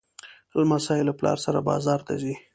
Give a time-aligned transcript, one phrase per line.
[0.59, 2.33] لمسی له پلار سره بازار ته ځي.